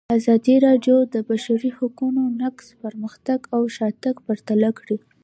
[0.17, 4.97] ازادي راډیو د د بشري حقونو نقض پرمختګ او شاتګ پرتله کړی.